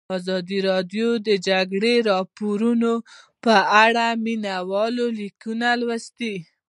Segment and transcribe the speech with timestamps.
[0.17, 2.91] ازادي راډیو د د جګړې راپورونه
[3.43, 6.35] په اړه د مینه والو لیکونه لوستي.